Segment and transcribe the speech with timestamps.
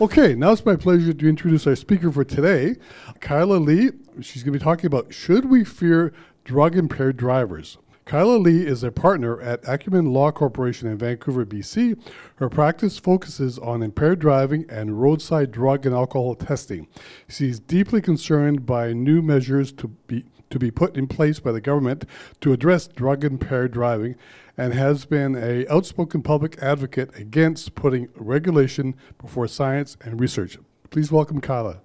[0.00, 2.76] Okay, now it's my pleasure to introduce our speaker for today,
[3.20, 3.90] Kyla Lee.
[4.22, 7.76] She's going to be talking about should we fear drug impaired drivers?
[8.06, 12.00] Kyla Lee is a partner at Acumen Law Corporation in Vancouver, BC.
[12.36, 16.88] Her practice focuses on impaired driving and roadside drug and alcohol testing.
[17.28, 21.60] She's deeply concerned by new measures to be to be put in place by the
[21.60, 22.04] government
[22.40, 24.16] to address drug impaired driving
[24.60, 30.58] and has been a outspoken public advocate against putting regulation before science and research.
[30.90, 31.80] Please welcome Kyla.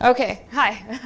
[0.00, 1.00] Okay, hi.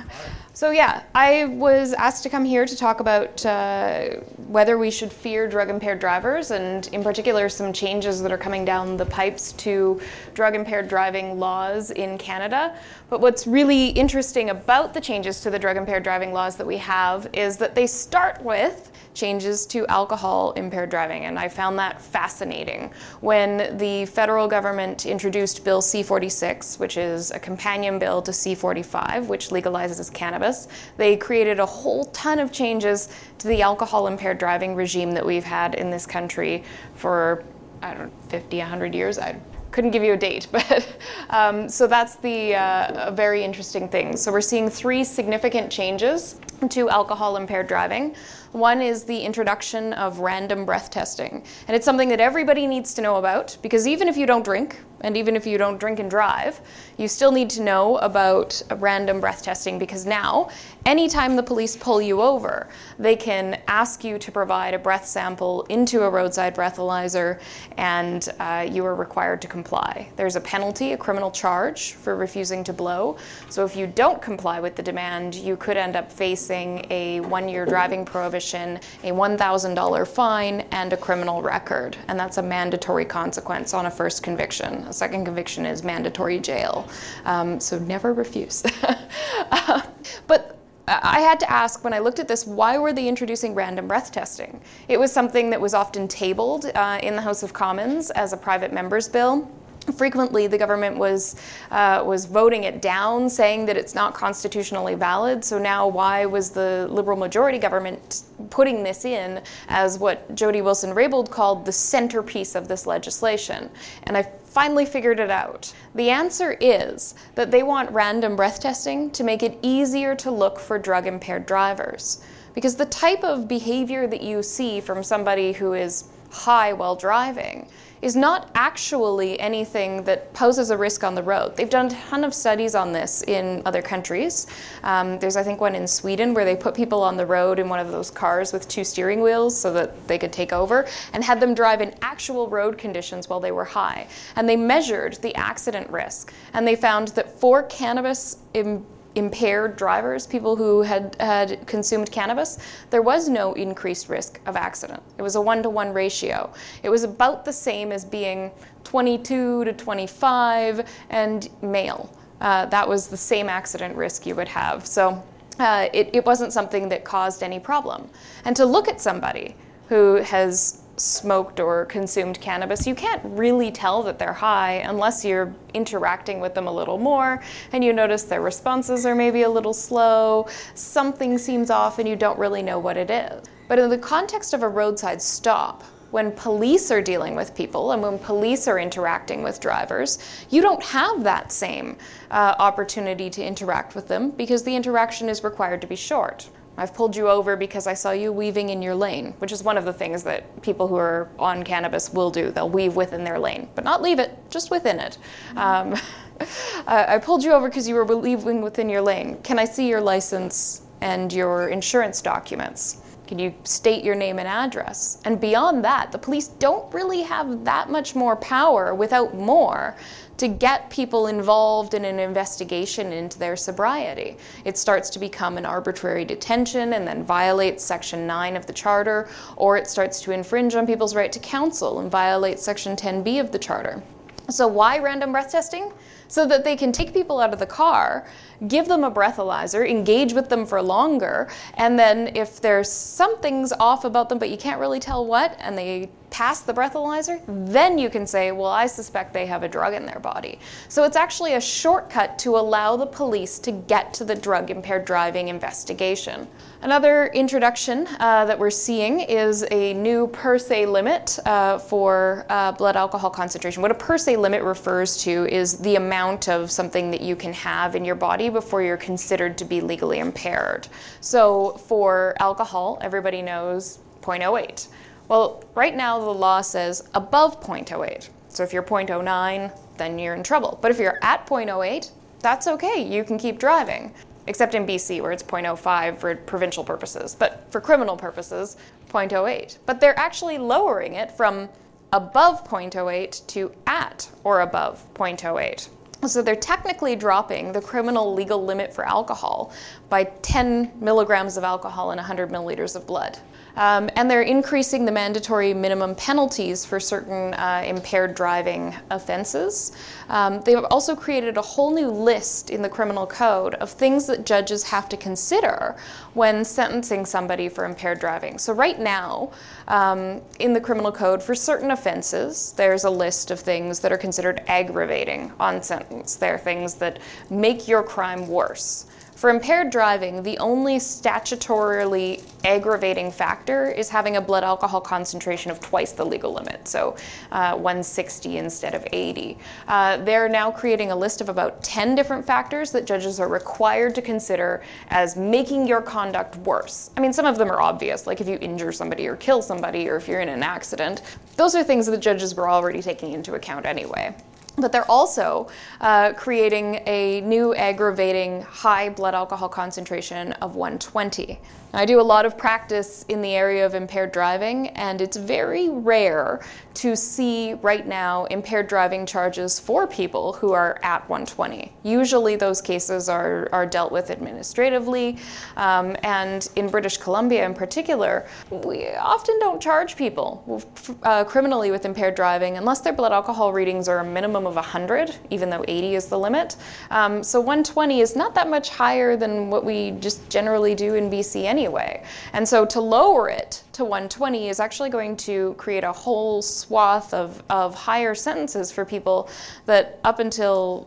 [0.59, 4.17] So, yeah, I was asked to come here to talk about uh,
[4.49, 8.65] whether we should fear drug impaired drivers, and in particular, some changes that are coming
[8.65, 10.01] down the pipes to
[10.35, 12.77] drug impaired driving laws in Canada.
[13.09, 16.79] But what's really interesting about the changes to the drug impaired driving laws that we
[16.79, 22.01] have is that they start with changes to alcohol impaired driving, and I found that
[22.01, 22.91] fascinating.
[23.21, 28.55] When the federal government introduced Bill C 46, which is a companion bill to C
[28.55, 30.48] 45, which legalizes cannabis,
[30.97, 35.45] they created a whole ton of changes to the alcohol impaired driving regime that we've
[35.45, 37.45] had in this country for,
[37.83, 39.19] I don't know, 50, 100 years.
[39.19, 39.39] I
[39.71, 40.97] couldn't give you a date, but
[41.31, 44.17] um, so that's the uh, a very interesting thing.
[44.17, 46.41] So we're seeing three significant changes
[46.71, 48.17] to alcohol impaired driving.
[48.53, 51.45] One is the introduction of random breath testing.
[51.69, 54.81] And it's something that everybody needs to know about because even if you don't drink,
[55.01, 56.61] and even if you don't drink and drive,
[56.97, 60.51] you still need to know about random breath testing because now,
[60.89, 62.67] anytime the police pull you over,
[62.99, 67.41] they can ask you to provide a breath sample into a roadside breathalyzer
[67.77, 70.09] and uh, you are required to comply.
[70.17, 73.19] There's a penalty, a criminal charge for refusing to blow.
[73.51, 77.51] So if you don't comply with the demand, you could end up facing a one
[77.51, 81.99] year driving prohibition, a $1,000 fine, and a criminal record.
[82.09, 84.85] And that's a mandatory consequence on a first conviction.
[84.85, 86.89] A second conviction is mandatory jail.
[87.27, 88.65] Um, so never refuse.
[89.51, 89.83] uh,
[90.27, 93.87] but I had to ask when I looked at this, why were they introducing random
[93.89, 94.61] breath testing?
[94.89, 98.37] It was something that was often tabled uh, in the House of Commons as a
[98.37, 99.49] private member's bill
[99.93, 101.37] frequently the government was
[101.71, 105.45] uh, was voting it down, saying that it's not constitutionally valid.
[105.45, 110.91] So now, why was the Liberal majority government putting this in as what Jody Wilson
[110.91, 113.71] Raybould called the centerpiece of this legislation?
[114.05, 114.23] And I
[114.59, 115.73] finally figured it out.
[115.95, 120.59] The answer is that they want random breath testing to make it easier to look
[120.59, 122.21] for drug impaired drivers.
[122.55, 127.69] Because the type of behavior that you see from somebody who is high while driving
[128.03, 131.57] is not actually anything that poses a risk on the road.
[131.57, 134.47] They've done a ton of studies on this in other countries.
[134.83, 137.69] Um, there's, I think, one in Sweden where they put people on the road in
[137.69, 141.25] one of those cars with two steering wheels so that they could take over and
[141.25, 144.07] had them drive in actual road conditions while they were high.
[144.37, 146.33] And they measured the accident risk.
[146.53, 148.85] And they found that for cannabis, Im-
[149.15, 152.59] impaired drivers, people who had, had consumed cannabis,
[152.91, 155.03] there was no increased risk of accident.
[155.19, 156.53] It was a one to one ratio.
[156.83, 158.51] It was about the same as being
[158.85, 162.13] 22 to 25 and male.
[162.41, 164.87] Uh, that was the same accident risk you would have.
[164.87, 165.23] So
[165.59, 168.09] uh, it, it wasn't something that caused any problem.
[168.45, 169.57] And to look at somebody
[169.89, 175.55] who has smoked or consumed cannabis, you can't really tell that they're high unless you're
[175.75, 177.43] interacting with them a little more
[177.73, 182.17] and you notice their responses are maybe a little slow, something seems off, and you
[182.17, 183.45] don't really know what it is.
[183.69, 188.01] But in the context of a roadside stop, when police are dealing with people and
[188.01, 190.19] when police are interacting with drivers,
[190.49, 191.99] you don't have that same
[192.31, 196.49] uh, opportunity to interact with them because the interaction is required to be short.
[196.79, 199.77] I've pulled you over because I saw you weaving in your lane, which is one
[199.77, 202.53] of the things that people who are on cannabis will do.
[202.53, 205.19] They'll weave within their lane, but not leave it, just within it.
[205.57, 205.97] Um,
[206.87, 209.39] I pulled you over because you were weaving within your lane.
[209.43, 213.03] Can I see your license and your insurance documents?
[213.27, 215.21] Can you state your name and address?
[215.25, 219.97] And beyond that, the police don't really have that much more power without more
[220.39, 224.37] to get people involved in an investigation into their sobriety.
[224.65, 229.29] It starts to become an arbitrary detention and then violates Section 9 of the Charter,
[229.57, 233.53] or it starts to infringe on people's right to counsel and violate Section 10b of
[233.53, 234.03] the Charter.
[234.49, 235.93] So, why random breath testing?
[236.29, 238.27] So that they can take people out of the car,
[238.69, 244.05] give them a breathalyzer, engage with them for longer, and then if there's something's off
[244.05, 248.11] about them but you can't really tell what, and they pass the breathalyzer, then you
[248.11, 250.59] can say, well, I suspect they have a drug in their body.
[250.89, 255.05] So it's actually a shortcut to allow the police to get to the drug impaired
[255.05, 256.47] driving investigation.
[256.81, 262.71] Another introduction uh, that we're seeing is a new per se limit uh, for uh,
[262.71, 263.83] blood alcohol concentration.
[263.83, 267.53] What a per se limit refers to is the amount of something that you can
[267.53, 270.87] have in your body before you're considered to be legally impaired.
[271.21, 274.87] So for alcohol, everybody knows 0.08.
[275.27, 278.29] Well, right now the law says above 0.08.
[278.51, 280.79] So if you're 0.09, then you're in trouble.
[280.81, 283.05] But if you're at 0.08, that's okay.
[283.05, 284.15] You can keep driving
[284.49, 288.77] except in BC where it's 0.05 for provincial purposes, but for criminal purposes,
[289.11, 289.79] 0.08.
[289.87, 291.69] But they're actually lowering it from
[292.13, 295.89] above 0.08 to at or above 0.08.
[296.27, 299.73] So they're technically dropping the criminal legal limit for alcohol
[300.09, 303.39] by 10 milligrams of alcohol in 100 milliliters of blood.
[303.79, 309.93] Um, and they're increasing the mandatory minimum penalties for certain uh, impaired driving offenses.
[310.29, 314.45] Um, they've also created a whole new list in the criminal code of things that
[314.45, 315.95] judges have to consider
[316.35, 318.59] when sentencing somebody for impaired driving.
[318.59, 319.53] So, right now,
[319.87, 324.19] um, in the criminal code, for certain offenses, there's a list of things that are
[324.19, 326.35] considered aggravating on sentence.
[326.35, 329.07] They're things that make your crime worse.
[329.39, 335.79] For impaired driving, the only statutorily aggravating factor is having a blood alcohol concentration of
[335.79, 337.15] twice the legal limit, so
[337.53, 339.57] uh, 160 instead of 80.
[339.87, 344.13] Uh, they're now creating a list of about 10 different factors that judges are required
[344.17, 347.11] to consider as making your conduct worse.
[347.17, 350.09] I mean, some of them are obvious, like if you injure somebody or kill somebody
[350.09, 351.23] or if you're in an accident.
[351.55, 354.35] Those are things that judges were already taking into account anyway.
[354.81, 355.69] But they're also
[356.01, 361.61] uh, creating a new aggravating high blood alcohol concentration of 120.
[361.95, 365.89] I do a lot of practice in the area of impaired driving, and it's very
[365.89, 366.61] rare
[366.95, 371.91] to see right now impaired driving charges for people who are at 120.
[372.03, 375.39] Usually, those cases are, are dealt with administratively,
[375.77, 380.83] um, and in British Columbia in particular, we often don't charge people
[381.23, 385.35] uh, criminally with impaired driving unless their blood alcohol readings are a minimum of 100,
[385.49, 386.77] even though 80 is the limit.
[387.11, 391.31] Um, so 120 is not that much higher than what we just generally do in
[391.31, 392.23] BC anyway anyway.
[392.55, 397.33] And so to lower it to 120 is actually going to create a whole swath
[397.33, 399.49] of, of higher sentences for people
[399.87, 401.07] that up until,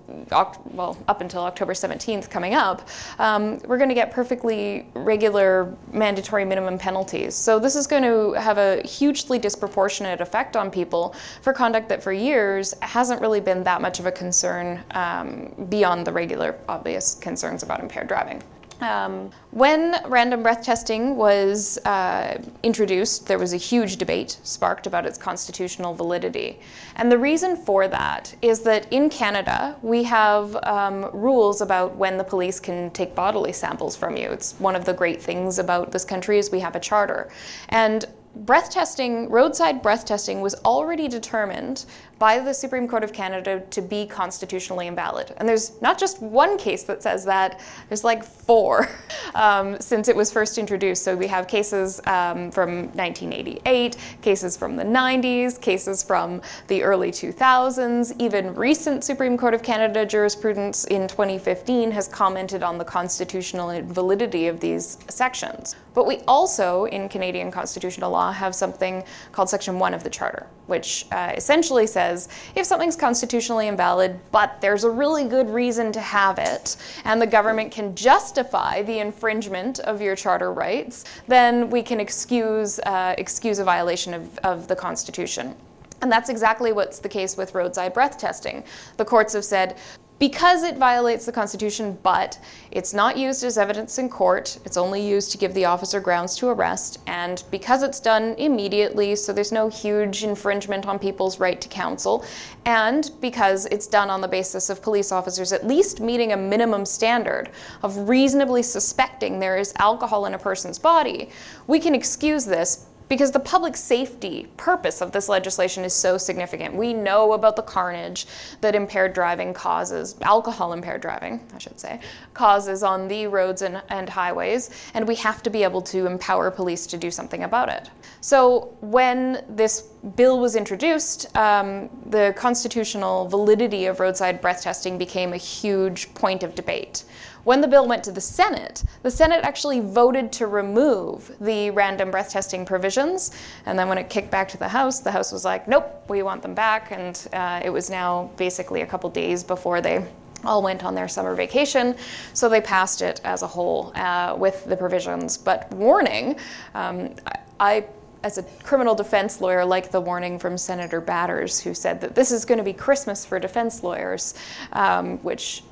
[0.72, 2.88] well, up until October 17th coming up,
[3.20, 7.36] um, we're going to get perfectly regular mandatory minimum penalties.
[7.36, 12.02] So this is going to have a hugely disproportionate effect on people for conduct that
[12.02, 17.16] for years hasn't really been that much of a concern um, beyond the regular obvious
[17.16, 18.42] concerns about impaired driving.
[18.82, 25.06] Um, when random breath testing was uh, introduced, there was a huge debate sparked about
[25.06, 26.60] its constitutional validity.
[26.96, 32.18] And the reason for that is that in Canada, we have um, rules about when
[32.18, 34.30] the police can take bodily samples from you.
[34.32, 37.30] It's one of the great things about this country is we have a charter.
[37.70, 41.86] And breath testing, roadside breath testing, was already determined
[42.22, 45.34] by the Supreme Court of Canada to be constitutionally invalid.
[45.38, 47.60] And there's not just one case that says that,
[47.90, 48.88] there's like four
[49.34, 51.02] um, since it was first introduced.
[51.02, 57.10] So we have cases um, from 1988, cases from the 90s, cases from the early
[57.10, 63.72] 2000s, even recent Supreme Court of Canada jurisprudence in 2015 has commented on the constitutional
[63.72, 65.76] invalidity of these sections.
[65.96, 70.48] But we also, in Canadian constitutional law, have something called Section 1 of the Charter,
[70.68, 75.92] which uh, essentially says says if something's constitutionally invalid, but there's a really good reason
[75.92, 81.70] to have it, and the government can justify the infringement of your charter rights, then
[81.70, 85.56] we can excuse, uh, excuse a violation of, of the Constitution.
[86.02, 88.64] And that's exactly what's the case with roadside breath testing.
[88.98, 89.78] The courts have said
[90.22, 92.38] because it violates the Constitution, but
[92.70, 94.60] it's not used as evidence in court.
[94.66, 99.16] It's only used to give the officer grounds to arrest, and because it's done immediately,
[99.16, 102.24] so there's no huge infringement on people's right to counsel,
[102.66, 106.86] and because it's done on the basis of police officers at least meeting a minimum
[106.86, 107.50] standard
[107.82, 111.32] of reasonably suspecting there is alcohol in a person's body,
[111.66, 116.74] we can excuse this because the public safety purpose of this legislation is so significant.
[116.74, 118.26] We know about the carnage
[118.62, 122.00] that impaired driving causes, alcohol impaired driving, I should say,
[122.34, 126.52] causes on the roads and, and highways, and we have to be able to empower
[126.52, 127.90] police to do something about it.
[128.22, 129.82] So when this
[130.16, 136.44] bill was introduced, um, the constitutional validity of roadside breath testing became a huge point
[136.44, 137.04] of debate.
[137.44, 142.12] When the bill went to the Senate, the Senate actually voted to remove the random
[142.12, 143.32] breath testing provisions.
[143.66, 146.22] And then when it kicked back to the House, the House was like, nope, we
[146.22, 146.92] want them back.
[146.92, 150.06] And uh, it was now basically a couple days before they
[150.44, 151.96] all went on their summer vacation,
[152.34, 155.38] so they passed it as a whole uh, with the provisions.
[155.38, 156.38] But warning,
[156.74, 157.16] um,
[157.60, 157.86] I
[158.24, 162.32] as a criminal defense lawyer, like the warning from Senator Batters, who said that this
[162.32, 164.36] is going to be Christmas for defense lawyers,
[164.74, 165.64] um, which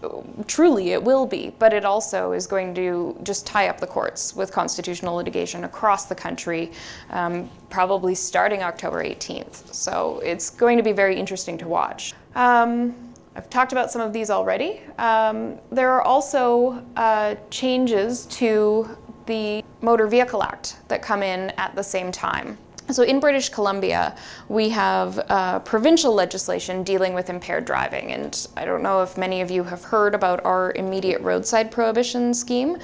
[0.48, 4.36] truly it will be, but it also is going to just tie up the courts
[4.36, 6.72] with constitutional litigation across the country,
[7.12, 9.74] um, probably starting October 18th.
[9.74, 12.14] So it's going to be very interesting to watch.
[12.36, 13.09] Um,
[13.39, 14.81] I've talked about some of these already.
[14.98, 21.74] Um, there are also uh, changes to the Motor Vehicle Act that come in at
[21.74, 22.58] the same time.
[22.91, 24.15] So in British Columbia,
[24.48, 28.13] we have uh, provincial legislation dealing with impaired driving.
[28.13, 32.34] And I don't know if many of you have heard about our immediate roadside prohibition
[32.34, 32.77] scheme.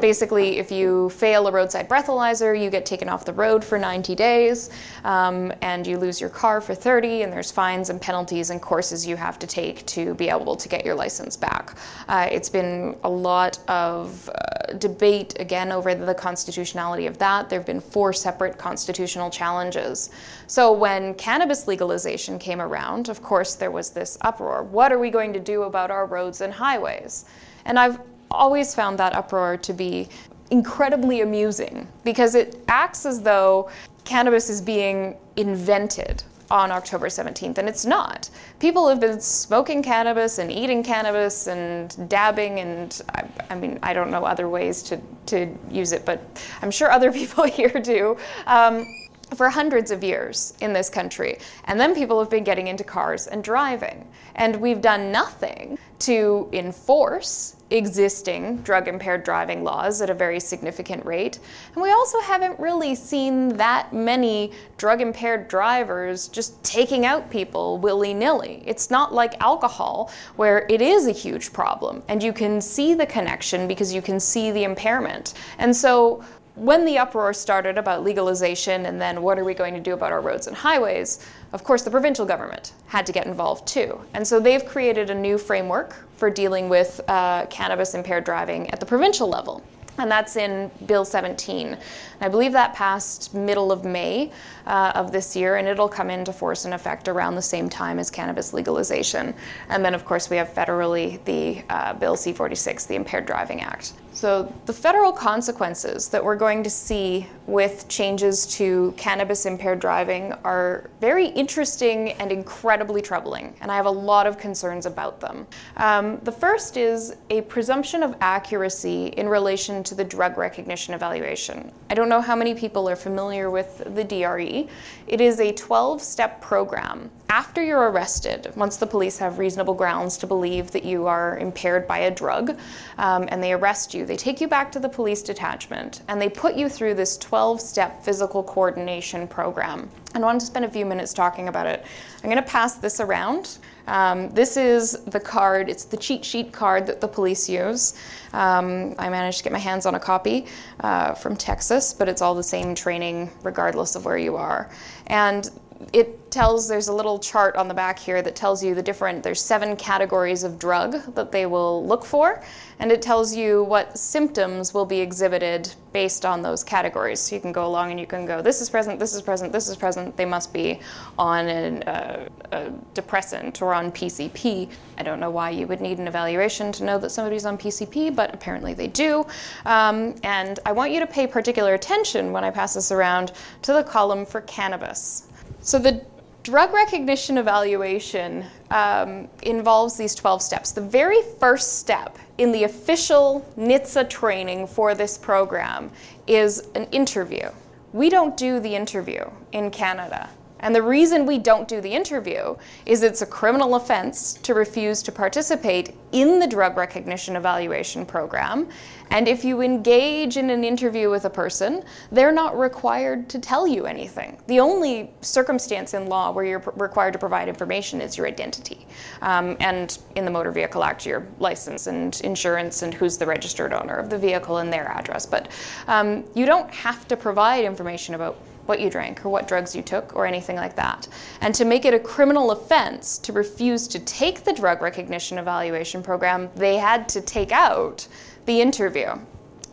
[0.00, 4.14] Basically, if you fail a roadside breathalyzer, you get taken off the road for 90
[4.14, 4.70] days,
[5.04, 9.06] um, and you lose your car for 30, and there's fines and penalties and courses
[9.06, 11.76] you have to take to be able to get your license back.
[12.08, 17.48] Uh, it's been a lot of uh, debate, again, over the constitutionality of that.
[17.48, 20.10] There have been four separate constitutional challenges.
[20.46, 24.62] So when cannabis legalization came around, of course, there was this uproar.
[24.62, 27.24] What are we going to do about our roads and highways?
[27.64, 30.08] And I've always found that uproar to be
[30.50, 33.70] incredibly amusing because it acts as though
[34.04, 38.28] cannabis is being invented on October 17th, and it's not.
[38.58, 43.92] People have been smoking cannabis and eating cannabis and dabbing, and I, I, mean, I
[43.92, 46.20] don't know other ways to, to use it, but
[46.60, 48.16] I'm sure other people here do.
[48.46, 48.86] Um,
[49.34, 51.38] for hundreds of years in this country.
[51.64, 54.06] And then people have been getting into cars and driving.
[54.34, 61.04] And we've done nothing to enforce existing drug impaired driving laws at a very significant
[61.04, 61.38] rate.
[61.74, 67.78] And we also haven't really seen that many drug impaired drivers just taking out people
[67.78, 68.62] willy nilly.
[68.66, 73.06] It's not like alcohol, where it is a huge problem and you can see the
[73.06, 75.34] connection because you can see the impairment.
[75.58, 76.24] And so
[76.60, 80.12] when the uproar started about legalization and then what are we going to do about
[80.12, 83.98] our roads and highways, of course, the provincial government had to get involved too.
[84.12, 88.78] And so they've created a new framework for dealing with uh, cannabis impaired driving at
[88.78, 89.64] the provincial level.
[89.96, 91.78] And that's in Bill 17.
[92.20, 94.30] And I believe that passed middle of May
[94.66, 97.98] uh, of this year, and it'll come into force and effect around the same time
[97.98, 99.34] as cannabis legalization.
[99.68, 103.62] And then, of course, we have federally the uh, Bill C 46, the Impaired Driving
[103.62, 103.94] Act.
[104.12, 110.34] So, the federal consequences that we're going to see with changes to cannabis impaired driving
[110.44, 115.46] are very interesting and incredibly troubling, and I have a lot of concerns about them.
[115.78, 121.72] Um, the first is a presumption of accuracy in relation to the drug recognition evaluation.
[121.88, 124.68] I don't know how many people are familiar with the DRE.
[125.06, 130.18] It is a 12 step program after you're arrested, once the police have reasonable grounds
[130.18, 132.58] to believe that you are impaired by a drug
[132.98, 136.28] um, and they arrest you, they take you back to the police detachment and they
[136.28, 139.88] put you through this 12 step physical coordination program.
[140.14, 141.84] And I wanted to spend a few minutes talking about it.
[142.16, 143.58] I'm going to pass this around.
[143.90, 147.94] Um, this is the card, it's the cheat sheet card that the police use.
[148.32, 150.46] Um, I managed to get my hands on a copy
[150.78, 154.70] uh, from Texas, but it's all the same training regardless of where you are.
[155.08, 155.50] And
[155.92, 159.22] it tells there's a little chart on the back here that tells you the different
[159.22, 162.42] there's seven categories of drug that they will look for
[162.78, 167.18] and it tells you what symptoms will be exhibited based on those categories.
[167.18, 169.52] So you can go along and you can go this is present this is present
[169.52, 170.16] this is present.
[170.16, 170.80] They must be
[171.18, 175.98] on an, uh, a depressant or on pcp i don't know why you would need
[175.98, 179.24] an evaluation to know that somebody's on pcp but apparently they do.
[179.64, 183.32] Um, and i want you to pay particular attention when i pass this around
[183.62, 185.29] to the column for cannabis
[185.60, 186.04] so the
[186.42, 190.72] drug recognition evaluation um, involves these 12 steps.
[190.72, 195.90] The very first step in the official NHTSA training for this program
[196.26, 197.50] is an interview.
[197.92, 200.30] We don't do the interview in Canada.
[200.60, 205.02] And the reason we don't do the interview is it's a criminal offense to refuse
[205.02, 208.68] to participate in the drug recognition evaluation program.
[209.10, 213.66] And if you engage in an interview with a person, they're not required to tell
[213.66, 214.38] you anything.
[214.46, 218.86] The only circumstance in law where you're required to provide information is your identity.
[219.22, 223.72] Um, and in the Motor Vehicle Act, your license and insurance and who's the registered
[223.72, 225.26] owner of the vehicle and their address.
[225.26, 225.50] But
[225.88, 228.36] um, you don't have to provide information about
[228.70, 231.08] what you drank or what drugs you took or anything like that.
[231.40, 236.04] And to make it a criminal offense to refuse to take the drug recognition evaluation
[236.04, 238.06] program, they had to take out
[238.46, 239.08] the interview.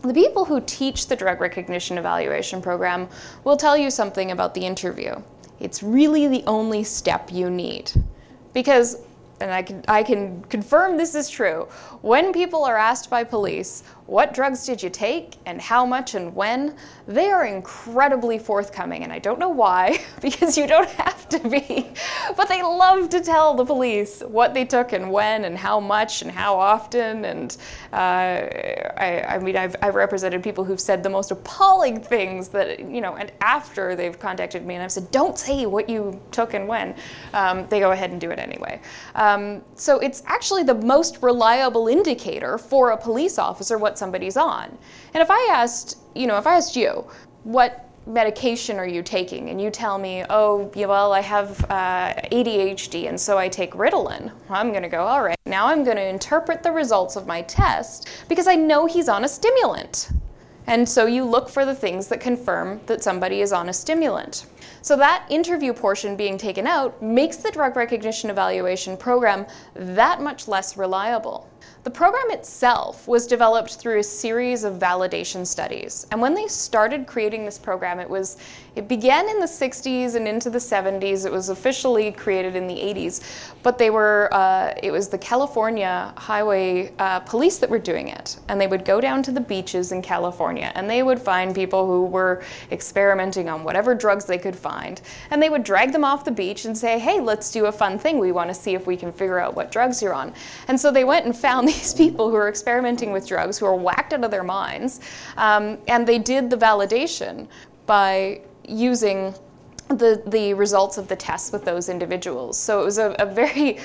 [0.02, 3.08] The people who teach the drug recognition evaluation program
[3.44, 5.22] will tell you something about the interview.
[5.60, 7.92] It's really the only step you need.
[8.52, 8.98] Because
[9.40, 11.68] and I can, I can confirm this is true.
[12.02, 16.34] When people are asked by police, what drugs did you take and how much and
[16.34, 16.76] when,
[17.08, 19.04] they are incredibly forthcoming.
[19.04, 21.88] And I don't know why, because you don't have to be.
[22.36, 26.22] But they love to tell the police what they took and when and how much
[26.22, 27.26] and how often.
[27.26, 27.56] And
[27.92, 32.80] uh, I, I, mean, I've, I've represented people who've said the most appalling things that,
[32.80, 36.54] you know, and after they've contacted me and I've said, don't say what you took
[36.54, 36.96] and when,
[37.34, 38.80] um, they go ahead and do it anyway.
[39.16, 44.78] Um, so it's actually the most reliable indicator for a police officer what somebody's on.
[45.14, 47.06] And if I asked, you know, if I asked you,
[47.44, 49.50] what medication are you taking?
[49.50, 54.32] And you tell me, oh, well, I have uh, ADHD, and so I take Ritalin.
[54.50, 57.42] I'm going to go, all right, now I'm going to interpret the results of my
[57.44, 60.10] test because I know he's on a stimulant.
[60.68, 64.46] And so you look for the things that confirm that somebody is on a stimulant.
[64.82, 70.48] So that interview portion being taken out makes the drug recognition evaluation program that much
[70.48, 71.50] less reliable.
[71.88, 76.06] The program itself was developed through a series of validation studies.
[76.12, 78.36] And when they started creating this program, it was
[78.76, 81.26] it began in the 60s and into the 70s.
[81.26, 86.14] It was officially created in the 80s, but they were uh, it was the California
[86.18, 89.94] Highway uh, Police that were doing it, and they would go down to the beaches
[89.94, 94.58] in California and they would find people who were experimenting on whatever drugs they could
[94.58, 97.72] find, and they would drag them off the beach and say, "Hey, let's do a
[97.72, 98.20] fun thing.
[98.20, 100.34] We want to see if we can figure out what drugs you're on."
[100.68, 103.76] And so they went and found these people who are experimenting with drugs, who are
[103.76, 105.00] whacked out of their minds,
[105.38, 107.48] um, and they did the validation
[107.86, 109.34] by using
[109.90, 112.58] the, the results of the tests with those individuals.
[112.58, 113.80] So it was a, a very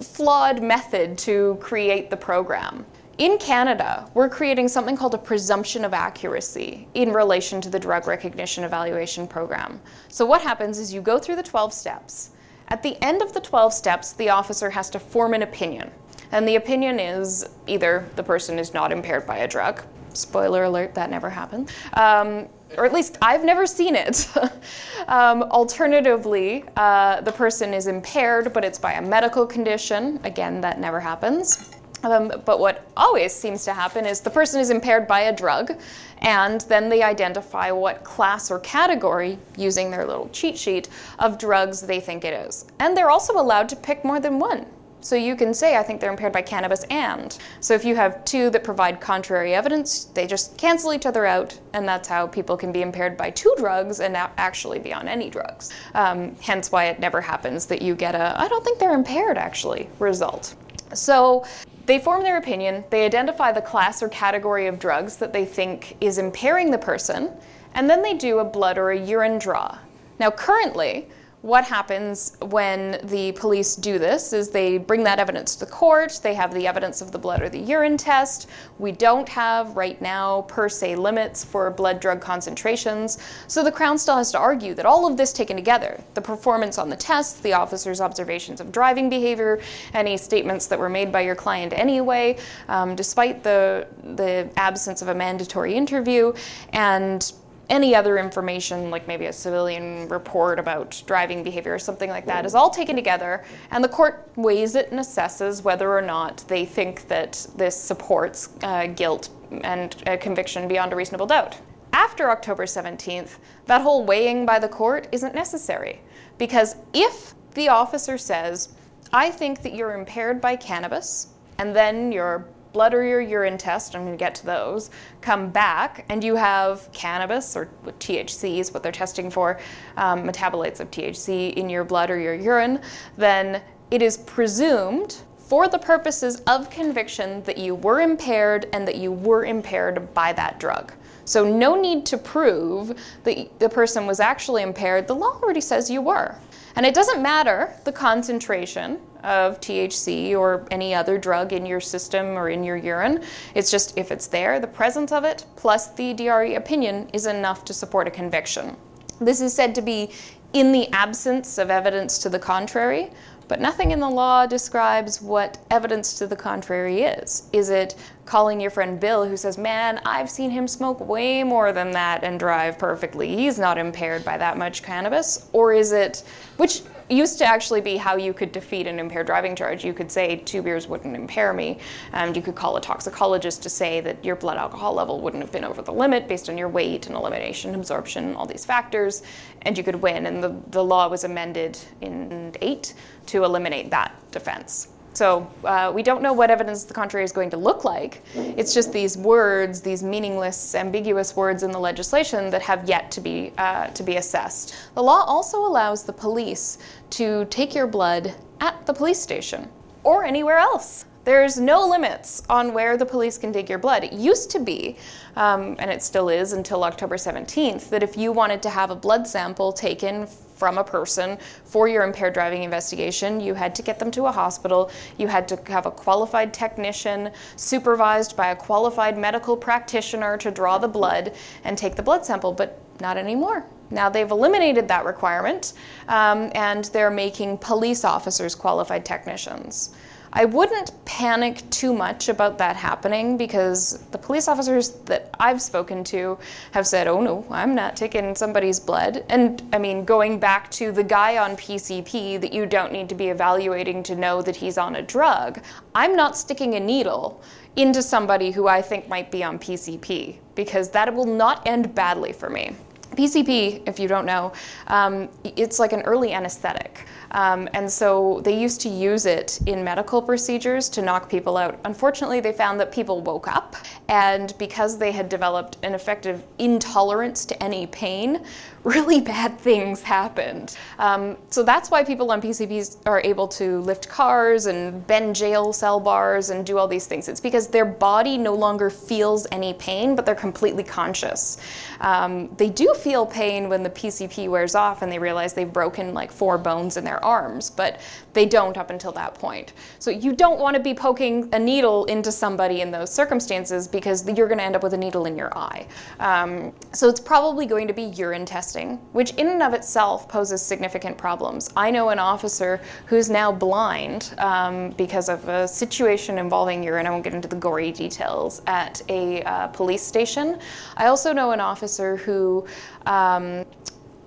[0.00, 2.86] flawed method to create the program.
[3.18, 8.06] In Canada, we're creating something called a presumption of accuracy in relation to the drug
[8.06, 9.80] recognition evaluation program.
[10.08, 12.30] So, what happens is you go through the 12 steps.
[12.68, 15.90] At the end of the 12 steps, the officer has to form an opinion.
[16.32, 19.82] And the opinion is either the person is not impaired by a drug,
[20.14, 21.70] spoiler alert, that never happened.
[21.92, 24.28] Um, or at least I've never seen it.
[25.08, 30.18] um, alternatively, uh, the person is impaired, but it's by a medical condition.
[30.24, 31.70] Again, that never happens.
[32.02, 35.78] Um, but what always seems to happen is the person is impaired by a drug,
[36.18, 41.80] and then they identify what class or category, using their little cheat sheet, of drugs
[41.80, 42.66] they think it is.
[42.80, 44.66] And they're also allowed to pick more than one.
[45.02, 47.36] So you can say, I think they're impaired by cannabis and.
[47.60, 51.58] So if you have two that provide contrary evidence, they just cancel each other out,
[51.72, 55.08] and that's how people can be impaired by two drugs and not actually be on
[55.08, 55.72] any drugs.
[55.94, 59.36] Um, hence why it never happens that you get a, I don't think they're impaired
[59.36, 60.54] actually, result.
[60.94, 61.44] So
[61.86, 65.96] they form their opinion, they identify the class or category of drugs that they think
[66.00, 67.32] is impairing the person,
[67.74, 69.78] and then they do a blood or a urine draw.
[70.20, 71.08] Now, currently,
[71.42, 76.20] what happens when the police do this is they bring that evidence to the court.
[76.22, 78.48] They have the evidence of the blood or the urine test.
[78.78, 83.18] We don't have right now per se limits for blood drug concentrations.
[83.48, 86.78] So the Crown still has to argue that all of this taken together the performance
[86.78, 89.60] on the test, the officer's observations of driving behavior,
[89.94, 95.08] any statements that were made by your client anyway, um, despite the, the absence of
[95.08, 96.32] a mandatory interview,
[96.72, 97.32] and
[97.72, 102.44] any other information, like maybe a civilian report about driving behavior or something like that,
[102.44, 106.66] is all taken together, and the court weighs it and assesses whether or not they
[106.66, 109.30] think that this supports uh, guilt
[109.64, 111.58] and a conviction beyond a reasonable doubt.
[111.94, 116.02] After October 17th, that whole weighing by the court isn't necessary,
[116.36, 118.68] because if the officer says,
[119.14, 123.94] I think that you're impaired by cannabis, and then you're blood or your urine test,
[123.94, 128.72] I'm going to get to those, come back and you have cannabis or THC is
[128.72, 129.60] what they're testing for,
[129.96, 132.80] um, metabolites of THC in your blood or your urine,
[133.16, 138.96] then it is presumed for the purposes of conviction that you were impaired and that
[138.96, 140.92] you were impaired by that drug.
[141.24, 145.06] So, no need to prove that the person was actually impaired.
[145.06, 146.34] The law already says you were.
[146.74, 152.38] And it doesn't matter the concentration of THC or any other drug in your system
[152.38, 153.22] or in your urine.
[153.54, 157.64] It's just if it's there, the presence of it plus the DRE opinion is enough
[157.66, 158.76] to support a conviction.
[159.20, 160.10] This is said to be
[160.52, 163.10] in the absence of evidence to the contrary,
[163.48, 167.48] But nothing in the law describes what evidence to the contrary is.
[167.52, 171.72] Is it calling your friend Bill who says, Man, I've seen him smoke way more
[171.72, 173.34] than that and drive perfectly.
[173.34, 175.48] He's not impaired by that much cannabis?
[175.52, 176.22] Or is it,
[176.56, 176.82] which
[177.12, 179.84] used to actually be how you could defeat an impaired driving charge.
[179.84, 181.78] You could say two beers wouldn't impair me,
[182.12, 185.52] and you could call a toxicologist to say that your blood alcohol level wouldn't have
[185.52, 189.22] been over the limit based on your weight and elimination, absorption, all these factors,
[189.62, 190.26] and you could win.
[190.26, 192.94] And the, the law was amended in 8
[193.26, 194.88] to eliminate that defense.
[195.14, 198.22] So uh, we don't know what evidence the contrary is going to look like.
[198.34, 203.20] It's just these words, these meaningless, ambiguous words in the legislation that have yet to
[203.20, 204.74] be uh, to be assessed.
[204.94, 206.78] The law also allows the police
[207.10, 209.68] to take your blood at the police station
[210.02, 211.04] or anywhere else.
[211.24, 214.02] There's no limits on where the police can dig your blood.
[214.02, 214.96] It used to be,
[215.36, 218.96] um, and it still is until October 17th, that if you wanted to have a
[218.96, 220.26] blood sample taken
[220.62, 224.30] from a person for your impaired driving investigation, you had to get them to a
[224.30, 224.92] hospital.
[225.18, 230.78] You had to have a qualified technician supervised by a qualified medical practitioner to draw
[230.78, 233.66] the blood and take the blood sample, but not anymore.
[233.90, 235.72] Now they've eliminated that requirement
[236.06, 239.90] um, and they're making police officers qualified technicians.
[240.34, 246.02] I wouldn't panic too much about that happening because the police officers that I've spoken
[246.04, 246.38] to
[246.70, 249.24] have said, oh no, I'm not taking somebody's blood.
[249.28, 253.14] And I mean, going back to the guy on PCP that you don't need to
[253.14, 255.62] be evaluating to know that he's on a drug,
[255.94, 257.42] I'm not sticking a needle
[257.76, 262.32] into somebody who I think might be on PCP because that will not end badly
[262.32, 262.74] for me.
[263.16, 264.52] PCP, if you don't know,
[264.86, 267.06] um, it's like an early anesthetic.
[267.32, 271.80] Um, and so they used to use it in medical procedures to knock people out.
[271.84, 273.74] Unfortunately, they found that people woke up,
[274.08, 278.44] and because they had developed an effective intolerance to any pain,
[278.84, 280.76] really bad things happened.
[280.98, 285.72] Um, so that's why people on PCPs are able to lift cars and bend jail
[285.72, 287.28] cell bars and do all these things.
[287.28, 291.58] It's because their body no longer feels any pain, but they're completely conscious.
[292.00, 296.12] Um, they do feel pain when the PCP wears off and they realize they've broken
[296.12, 298.00] like four bones in their arms, but
[298.32, 299.72] they don't up until that point.
[299.98, 304.26] So you don't want to be poking a needle into somebody in those circumstances because
[304.26, 305.86] you're going to end up with a needle in your eye.
[306.18, 308.71] Um, so it's probably going to be urine testing,
[309.12, 311.70] which in and of itself poses significant problems.
[311.76, 317.06] I know an officer who's now blind um, because of a situation involving urine.
[317.06, 320.58] I won't get into the gory details at a uh, police station.
[320.96, 322.66] I also know an officer who
[323.06, 323.64] um,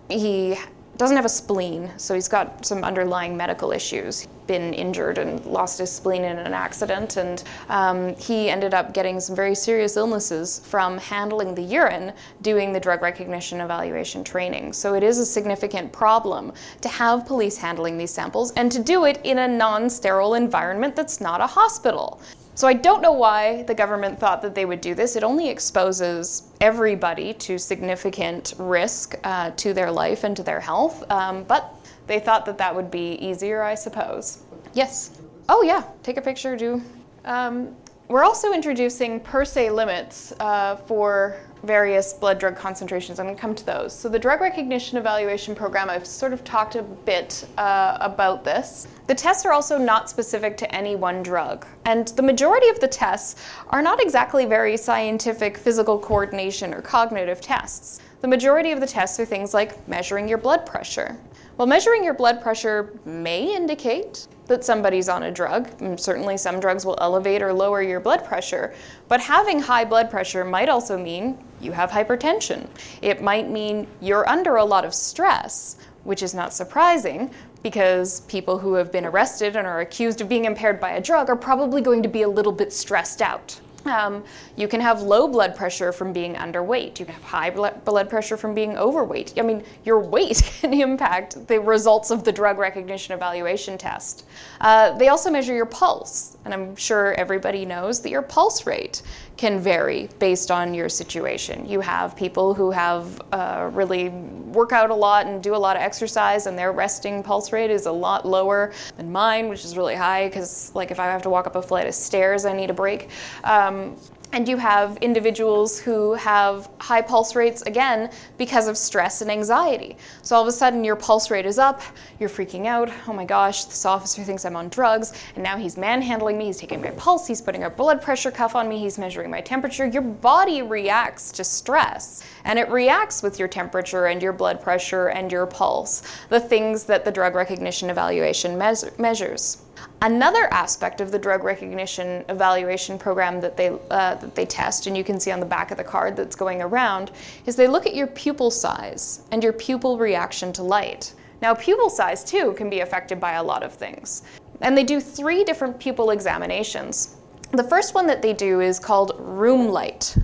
[0.09, 0.55] he
[0.97, 4.27] doesn't have a spleen, so he's got some underlying medical issues.
[4.47, 9.19] Been injured and lost his spleen in an accident, and um, he ended up getting
[9.19, 14.71] some very serious illnesses from handling the urine doing the drug recognition evaluation training.
[14.71, 19.05] So it is a significant problem to have police handling these samples and to do
[19.05, 22.21] it in a non sterile environment that's not a hospital.
[22.55, 25.17] So I don't know why the government thought that they would do this.
[25.17, 31.03] It only exposes everybody to significant risk uh, to their life and to their health.
[31.11, 31.75] Um, but
[32.07, 34.43] they thought that that would be easier, I suppose.
[34.73, 35.19] Yes.
[35.49, 35.83] Oh yeah.
[36.01, 36.55] Take a picture.
[36.55, 36.81] Do.
[37.25, 37.75] Um,
[38.07, 43.19] we're also introducing per se limits uh, for various blood drug concentrations.
[43.19, 43.93] I'm going to come to those.
[43.93, 48.87] So, the drug recognition evaluation program, I've sort of talked a bit uh, about this.
[49.07, 52.87] The tests are also not specific to any one drug, and the majority of the
[52.87, 58.01] tests are not exactly very scientific physical coordination or cognitive tests.
[58.21, 61.17] The majority of the tests are things like measuring your blood pressure.
[61.57, 65.69] Well, measuring your blood pressure may indicate that somebody's on a drug.
[65.81, 68.73] And certainly, some drugs will elevate or lower your blood pressure.
[69.07, 72.67] But having high blood pressure might also mean you have hypertension.
[73.01, 77.31] It might mean you're under a lot of stress, which is not surprising
[77.63, 81.29] because people who have been arrested and are accused of being impaired by a drug
[81.29, 83.59] are probably going to be a little bit stressed out.
[83.85, 84.23] Um,
[84.55, 86.99] you can have low blood pressure from being underweight.
[86.99, 89.33] You can have high blood pressure from being overweight.
[89.37, 94.25] I mean, your weight can impact the results of the drug recognition evaluation test.
[94.59, 99.01] Uh, they also measure your pulse, and I'm sure everybody knows that your pulse rate
[99.35, 101.67] can vary based on your situation.
[101.67, 105.75] You have people who have uh, really work out a lot and do a lot
[105.75, 109.75] of exercise, and their resting pulse rate is a lot lower than mine, which is
[109.75, 112.53] really high because, like, if I have to walk up a flight of stairs, I
[112.53, 113.09] need a break.
[113.43, 113.97] Um,
[114.35, 119.95] and you have individuals who have high pulse rates again because of stress and anxiety.
[120.23, 121.81] So all of a sudden your pulse rate is up,
[122.19, 122.91] you're freaking out.
[123.07, 126.57] Oh my gosh, this officer thinks I'm on drugs, and now he's manhandling me, he's
[126.57, 129.85] taking my pulse, he's putting a blood pressure cuff on me, he's measuring my temperature.
[129.85, 135.07] Your body reacts to stress, and it reacts with your temperature and your blood pressure
[135.07, 139.63] and your pulse, the things that the drug recognition evaluation measures.
[140.01, 144.95] Another aspect of the drug recognition evaluation program that they, uh, that they test, and
[144.95, 147.11] you can see on the back of the card that's going around,
[147.45, 151.13] is they look at your pupil size and your pupil reaction to light.
[151.41, 154.23] Now, pupil size too can be affected by a lot of things.
[154.61, 157.17] And they do three different pupil examinations.
[157.51, 160.15] The first one that they do is called room light.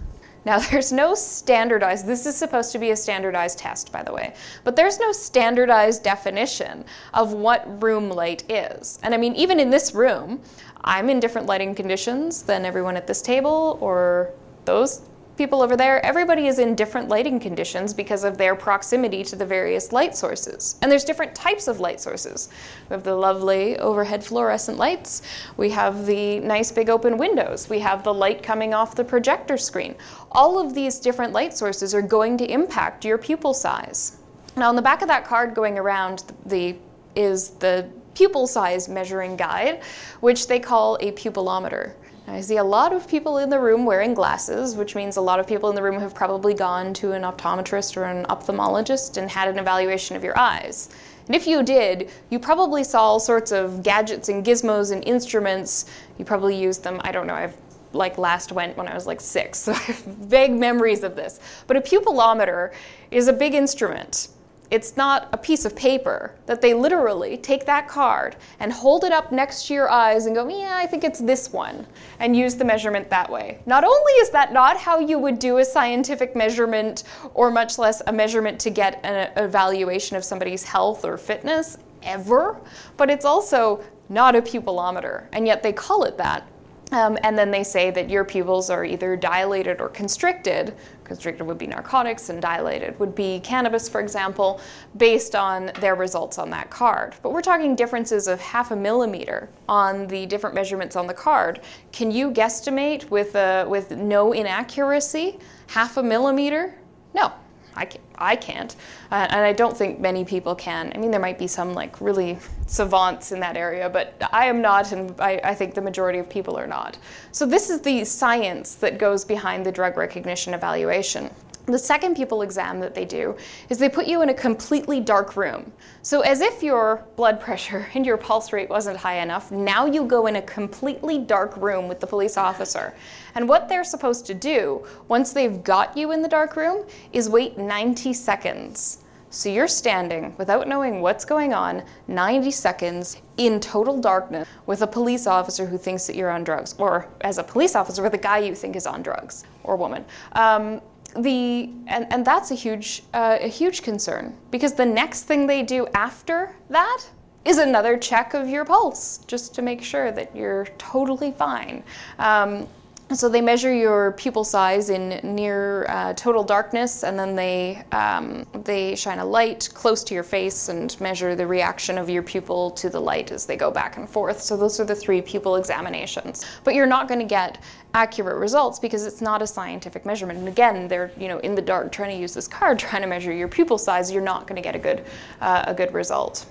[0.45, 4.34] Now, there's no standardized, this is supposed to be a standardized test, by the way,
[4.63, 8.99] but there's no standardized definition of what room light is.
[9.04, 10.41] And I mean, even in this room,
[10.84, 14.32] I'm in different lighting conditions than everyone at this table or
[14.65, 15.01] those
[15.41, 19.43] people over there, everybody is in different lighting conditions because of their proximity to the
[19.43, 20.75] various light sources.
[20.84, 22.49] And there's different types of light sources.
[22.88, 25.23] We have the lovely overhead fluorescent lights,
[25.58, 29.58] we have the nice big open windows, we have the light coming off the projector
[29.58, 29.95] screen.
[30.32, 34.19] All of these different light sources are going to impact your pupil size.
[34.56, 36.75] Now, on the back of that card going around the
[37.15, 39.82] is the pupil size measuring guide,
[40.19, 41.93] which they call a pupilometer.
[42.27, 45.39] I see a lot of people in the room wearing glasses, which means a lot
[45.39, 49.29] of people in the room have probably gone to an optometrist or an ophthalmologist and
[49.29, 50.89] had an evaluation of your eyes.
[51.27, 55.86] And if you did, you probably saw all sorts of gadgets and gizmos and instruments.
[56.17, 57.55] You probably used them, I don't know, I've
[57.93, 61.39] like last went when I was like six, so I have vague memories of this.
[61.67, 62.73] But a pupilometer
[63.10, 64.29] is a big instrument
[64.71, 69.12] it's not a piece of paper, that they literally take that card and hold it
[69.12, 71.86] up next to your eyes and go, yeah, I think it's this one,
[72.19, 73.60] and use the measurement that way.
[73.65, 77.03] Not only is that not how you would do a scientific measurement,
[77.34, 82.57] or much less a measurement to get an evaluation of somebody's health or fitness ever,
[82.95, 86.47] but it's also not a pupillometer, and yet they call it that
[86.91, 90.75] um, and then they say that your pupils are either dilated or constricted.
[91.04, 94.60] Constricted would be narcotics, and dilated would be cannabis, for example,
[94.97, 97.15] based on their results on that card.
[97.21, 101.62] But we're talking differences of half a millimeter on the different measurements on the card.
[101.91, 106.75] Can you guesstimate with, uh, with no inaccuracy half a millimeter?
[107.13, 107.32] No,
[107.75, 108.11] I can't.
[108.21, 108.75] I can't,
[109.12, 110.91] uh, and I don't think many people can.
[110.93, 114.62] I mean, there might be some like really savants in that area, but I am
[114.62, 116.97] not, and I, I, think the majority of people are not.
[117.31, 121.29] So this is the science that goes behind the drug recognition evaluation.
[121.67, 123.38] The second pupil exam that they do
[123.69, 125.71] is they put you in a completely dark room.
[126.02, 130.06] So, as if your blood pressure and your pulse rate wasn't high enough, now you
[130.06, 132.93] go in a completely dark room with the police officer.
[133.36, 137.30] And what they're supposed to do, once they've got you in the dark room, is
[137.30, 139.04] wait 90 seconds.
[139.34, 144.88] So you're standing without knowing what's going on 90 seconds in total darkness with a
[144.88, 148.17] police officer who thinks that you're on drugs, or as a police officer with a
[148.17, 150.04] guy you think is on drugs, or woman.
[150.34, 150.82] Um,
[151.15, 155.63] the and, and that's a huge uh, a huge concern because the next thing they
[155.63, 157.02] do after that
[157.43, 161.84] is another check of your pulse just to make sure that you're totally fine.
[162.19, 162.67] Um,
[163.15, 168.45] so they measure your pupil size in near uh, total darkness, and then they um,
[168.63, 172.71] they shine a light close to your face and measure the reaction of your pupil
[172.71, 174.41] to the light as they go back and forth.
[174.41, 176.45] So those are the three pupil examinations.
[176.63, 177.62] But you're not going to get
[177.93, 180.39] accurate results because it's not a scientific measurement.
[180.39, 183.08] And again, they're you know in the dark trying to use this card trying to
[183.08, 184.12] measure your pupil size.
[184.12, 185.06] You're not going to get a good
[185.41, 186.45] uh, a good result.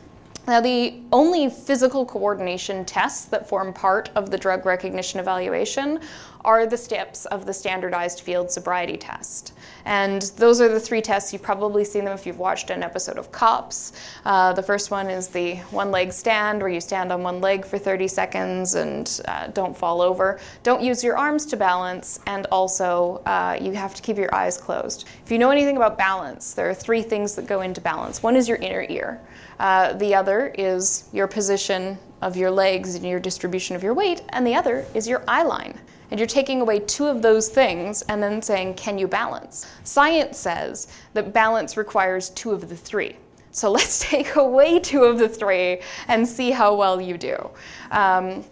[0.47, 6.01] Now, the only physical coordination tests that form part of the drug recognition evaluation
[6.45, 9.53] are the steps of the standardized field sobriety test.
[9.85, 11.33] And those are the three tests.
[11.33, 13.93] You've probably seen them if you've watched an episode of Cops.
[14.25, 17.65] Uh, the first one is the one leg stand, where you stand on one leg
[17.65, 20.41] for 30 seconds and uh, don't fall over.
[20.63, 24.57] Don't use your arms to balance, and also uh, you have to keep your eyes
[24.57, 25.07] closed.
[25.25, 28.37] If you know anything about balance, there are three things that go into balance one
[28.37, 29.21] is your inner ear.
[29.61, 34.23] Uh, the other is your position of your legs and your distribution of your weight,
[34.31, 35.79] and the other is your eye line.
[36.11, 39.67] And you're taking away two of those things and then saying, can you balance?
[39.85, 43.17] Science says that balance requires two of the three.
[43.51, 47.51] So let's take away two of the three and see how well you do.
[47.91, 48.43] Um,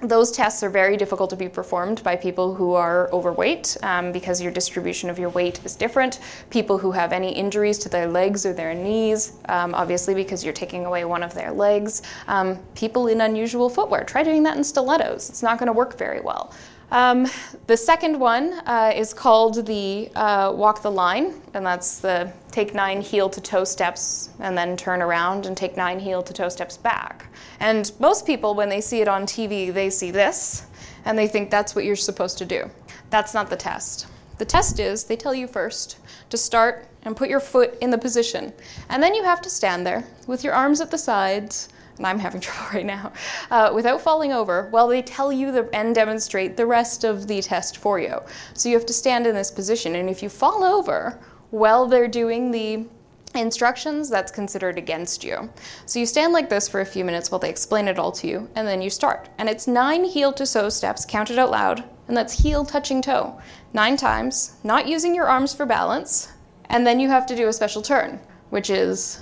[0.00, 4.40] those tests are very difficult to be performed by people who are overweight um, because
[4.40, 6.20] your distribution of your weight is different.
[6.50, 10.54] People who have any injuries to their legs or their knees, um, obviously because you're
[10.54, 12.02] taking away one of their legs.
[12.28, 15.28] Um, people in unusual footwear, try doing that in stilettos.
[15.30, 16.52] It's not going to work very well.
[16.90, 17.26] Um,
[17.66, 22.74] the second one uh, is called the uh, walk the line, and that's the take
[22.74, 26.48] nine heel to toe steps and then turn around and take nine heel to toe
[26.48, 27.26] steps back.
[27.60, 30.66] And most people, when they see it on TV, they see this
[31.04, 32.70] and they think that's what you're supposed to do.
[33.10, 34.06] That's not the test.
[34.38, 35.98] The test is they tell you first
[36.30, 38.52] to start and put your foot in the position,
[38.88, 41.68] and then you have to stand there with your arms at the sides
[42.04, 43.12] I'm having trouble right now,
[43.50, 47.42] uh, without falling over while they tell you the, and demonstrate the rest of the
[47.42, 48.20] test for you.
[48.54, 51.18] So you have to stand in this position, and if you fall over
[51.50, 52.86] while they're doing the
[53.34, 55.50] instructions, that's considered against you.
[55.86, 58.26] So you stand like this for a few minutes while they explain it all to
[58.26, 59.28] you, and then you start.
[59.38, 63.38] And it's nine heel to toe steps, counted out loud, and that's heel touching toe.
[63.72, 66.32] Nine times, not using your arms for balance,
[66.70, 68.18] and then you have to do a special turn,
[68.50, 69.20] which is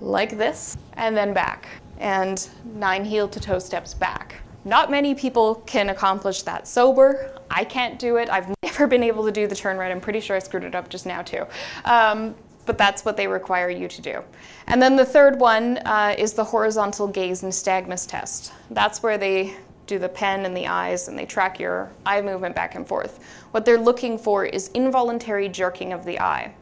[0.00, 1.66] like this, and then back
[1.98, 4.36] and nine heel to toe steps back.
[4.64, 7.40] Not many people can accomplish that sober.
[7.50, 8.28] I can't do it.
[8.28, 9.90] I've never been able to do the turn right.
[9.90, 11.46] I'm pretty sure I screwed it up just now, too.
[11.84, 12.34] Um,
[12.66, 14.22] but that's what they require you to do.
[14.66, 18.52] And then the third one uh, is the horizontal gaze nystagmus test.
[18.70, 19.56] That's where they
[19.86, 23.24] do the pen and the eyes and they track your eye movement back and forth.
[23.52, 26.52] What they're looking for is involuntary jerking of the eye.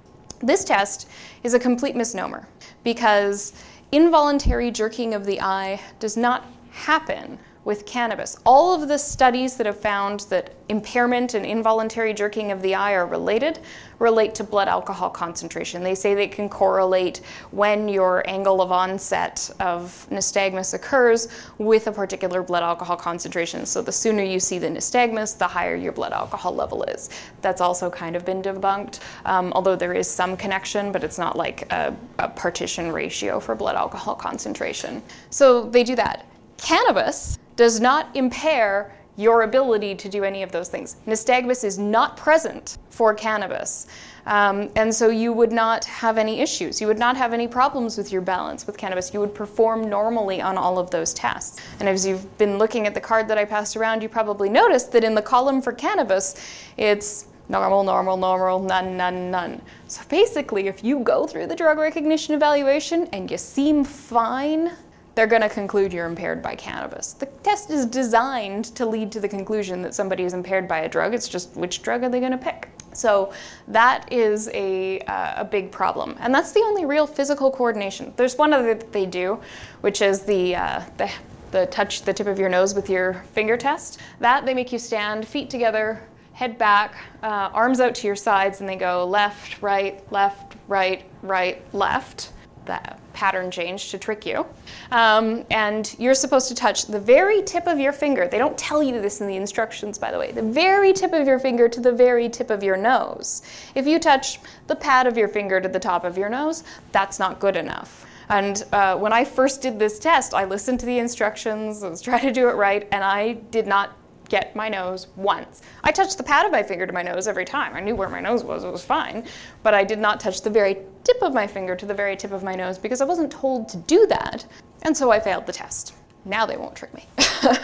[0.40, 1.08] This test
[1.42, 2.46] is a complete misnomer
[2.84, 3.52] because
[3.96, 8.38] involuntary jerking of the eye does not happen with cannabis.
[8.46, 12.92] All of the studies that have found that impairment and involuntary jerking of the eye
[12.92, 13.58] are related
[13.98, 15.82] relate to blood alcohol concentration.
[15.82, 21.26] They say they can correlate when your angle of onset of nystagmus occurs
[21.58, 23.66] with a particular blood alcohol concentration.
[23.66, 27.10] So the sooner you see the nystagmus, the higher your blood alcohol level is.
[27.42, 31.36] That's also kind of been debunked, um, although there is some connection, but it's not
[31.36, 35.02] like a, a partition ratio for blood alcohol concentration.
[35.30, 36.26] So they do that.
[36.58, 40.96] Cannabis does not impair your ability to do any of those things.
[41.06, 43.86] Nystagmus is not present for cannabis.
[44.26, 46.80] Um, and so you would not have any issues.
[46.80, 49.14] You would not have any problems with your balance with cannabis.
[49.14, 51.60] You would perform normally on all of those tests.
[51.80, 54.92] And as you've been looking at the card that I passed around, you probably noticed
[54.92, 56.34] that in the column for cannabis,
[56.76, 59.62] it's normal, normal, normal, none, none, none.
[59.86, 64.72] So basically, if you go through the drug recognition evaluation and you seem fine,
[65.16, 67.14] they're going to conclude you're impaired by cannabis.
[67.14, 70.88] The test is designed to lead to the conclusion that somebody is impaired by a
[70.88, 71.14] drug.
[71.14, 72.68] It's just which drug are they going to pick?
[72.92, 73.32] So
[73.68, 76.16] that is a, uh, a big problem.
[76.20, 78.12] And that's the only real physical coordination.
[78.16, 79.40] There's one other that they do,
[79.80, 81.10] which is the, uh, the,
[81.50, 84.00] the touch the tip of your nose with your finger test.
[84.20, 86.02] That they make you stand, feet together,
[86.34, 91.04] head back, uh, arms out to your sides, and they go left, right, left, right,
[91.22, 92.32] right, left
[92.66, 92.80] the
[93.12, 94.44] pattern change to trick you.
[94.90, 98.28] Um, and you're supposed to touch the very tip of your finger.
[98.28, 100.32] They don't tell you this in the instructions, by the way.
[100.32, 103.42] The very tip of your finger to the very tip of your nose.
[103.74, 107.18] If you touch the pad of your finger to the top of your nose, that's
[107.18, 108.04] not good enough.
[108.28, 112.02] And uh, when I first did this test, I listened to the instructions, I was
[112.02, 113.96] trying to do it right, and I did not
[114.28, 115.62] get my nose once.
[115.84, 117.74] I touched the pad of my finger to my nose every time.
[117.74, 119.26] I knew where my nose was, it was fine.
[119.62, 122.32] But I did not touch the very tip of my finger to the very tip
[122.32, 124.46] of my nose because I wasn't told to do that.
[124.82, 125.94] And so I failed the test.
[126.24, 127.04] Now they won't trick me.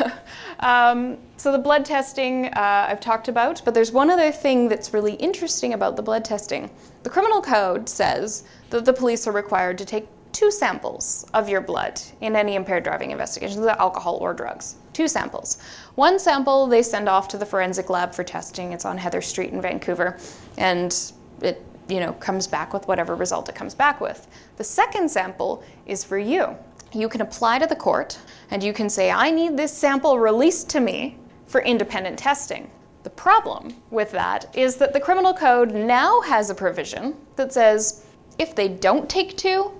[0.61, 4.95] um, so the blood testing uh, I've talked about, but there's one other thing that's
[4.95, 6.71] really interesting about the blood testing.
[7.03, 11.61] The criminal code says that the police are required to take two samples of your
[11.61, 14.77] blood in any impaired driving investigation, alcohol or drugs.
[14.93, 15.63] Two samples.
[15.95, 18.73] One sample they send off to the forensic lab for testing.
[18.73, 20.19] It's on Heather Street in Vancouver,
[20.59, 20.95] and
[21.41, 24.27] it you know comes back with whatever result it comes back with.
[24.57, 26.57] The second sample is for you.
[26.93, 28.19] You can apply to the court
[28.51, 31.17] and you can say, I need this sample released to me
[31.47, 32.71] for independent testing.
[33.03, 38.05] The problem with that is that the criminal code now has a provision that says
[38.39, 39.73] if they don't take two,